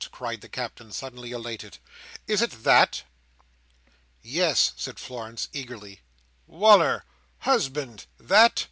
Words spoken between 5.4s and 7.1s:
eagerly. "Wal"r!